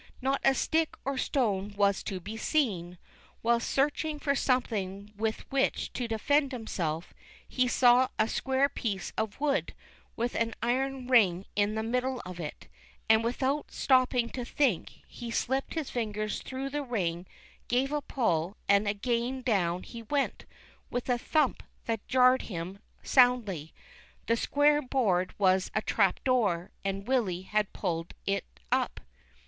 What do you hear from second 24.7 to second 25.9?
board was a